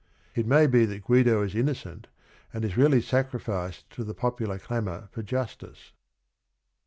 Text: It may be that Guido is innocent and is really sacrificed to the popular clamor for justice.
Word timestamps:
It 0.33 0.47
may 0.47 0.65
be 0.65 0.85
that 0.85 1.03
Guido 1.03 1.43
is 1.43 1.53
innocent 1.53 2.07
and 2.51 2.65
is 2.65 2.75
really 2.75 3.01
sacrificed 3.03 3.87
to 3.91 4.03
the 4.03 4.15
popular 4.15 4.57
clamor 4.57 5.09
for 5.11 5.21
justice. 5.21 5.91